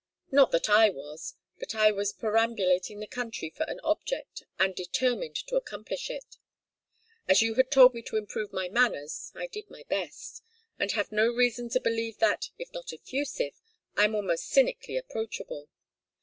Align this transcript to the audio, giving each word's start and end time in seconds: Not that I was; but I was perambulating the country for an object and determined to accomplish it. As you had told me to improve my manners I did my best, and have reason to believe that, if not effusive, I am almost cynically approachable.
Not 0.31 0.49
that 0.49 0.67
I 0.67 0.89
was; 0.89 1.35
but 1.59 1.75
I 1.75 1.91
was 1.91 2.11
perambulating 2.11 2.99
the 2.99 3.05
country 3.05 3.51
for 3.55 3.65
an 3.69 3.79
object 3.83 4.41
and 4.57 4.73
determined 4.73 5.35
to 5.45 5.57
accomplish 5.57 6.09
it. 6.09 6.37
As 7.27 7.43
you 7.43 7.53
had 7.53 7.69
told 7.69 7.93
me 7.93 8.01
to 8.07 8.17
improve 8.17 8.51
my 8.51 8.67
manners 8.67 9.31
I 9.35 9.45
did 9.45 9.69
my 9.69 9.83
best, 9.89 10.41
and 10.79 10.91
have 10.93 11.11
reason 11.11 11.69
to 11.69 11.79
believe 11.79 12.17
that, 12.17 12.49
if 12.57 12.73
not 12.73 12.91
effusive, 12.91 13.61
I 13.95 14.05
am 14.05 14.15
almost 14.15 14.45
cynically 14.47 14.97
approachable. 14.97 15.69